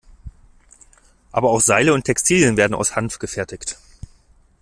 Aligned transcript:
Aber 1.31 1.51
auch 1.51 1.61
Seile 1.61 1.93
und 1.93 2.05
Textilien 2.05 2.57
werden 2.57 2.73
aus 2.73 2.95
Hanf 2.95 3.19
gefertigt. 3.19 3.77